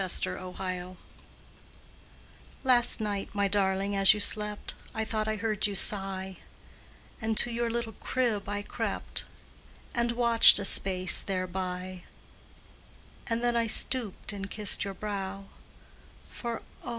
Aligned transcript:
SOME 0.07 0.55
TIME 0.55 0.97
Last 2.63 2.99
night, 2.99 3.29
my 3.35 3.47
darling, 3.47 3.95
as 3.95 4.15
you 4.15 4.19
slept, 4.19 4.73
I 4.95 5.05
thought 5.05 5.27
I 5.27 5.35
heard 5.35 5.67
you 5.67 5.75
sigh, 5.75 6.37
And 7.21 7.37
to 7.37 7.51
your 7.51 7.69
little 7.69 7.93
crib 7.99 8.49
I 8.49 8.63
crept, 8.63 9.25
And 9.93 10.13
watched 10.13 10.57
a 10.57 10.65
space 10.65 11.21
thereby; 11.21 12.01
And 13.27 13.43
then 13.43 13.55
I 13.55 13.67
stooped 13.67 14.33
and 14.33 14.49
kissed 14.49 14.83
your 14.83 14.95
brow, 14.95 15.49
For 16.31 16.63
oh! 16.83 16.89